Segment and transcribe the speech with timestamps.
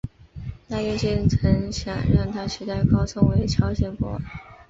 [0.67, 4.21] 大院君曾想让他取代高宗为朝鲜国王。